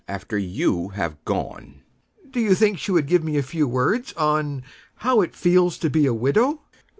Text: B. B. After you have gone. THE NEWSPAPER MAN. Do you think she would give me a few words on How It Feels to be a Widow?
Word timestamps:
B. 0.01 0.05
B. 0.07 0.13
After 0.15 0.35
you 0.39 0.87
have 0.95 1.23
gone. 1.25 1.43
THE 1.43 1.59
NEWSPAPER 1.59 2.23
MAN. 2.25 2.31
Do 2.31 2.39
you 2.39 2.55
think 2.55 2.79
she 2.79 2.91
would 2.91 3.05
give 3.05 3.23
me 3.23 3.37
a 3.37 3.43
few 3.43 3.67
words 3.67 4.13
on 4.13 4.63
How 4.95 5.21
It 5.21 5.35
Feels 5.35 5.77
to 5.77 5.91
be 5.91 6.07
a 6.07 6.11
Widow? 6.15 6.61